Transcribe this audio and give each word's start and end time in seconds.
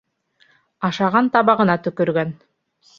Ашаған 0.89 1.31
табағына 1.37 1.79
төкөргән. 1.87 2.37